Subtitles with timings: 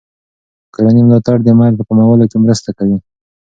[0.73, 2.97] کورني ملاتړ د میل په کمولو کې مرسته کوي.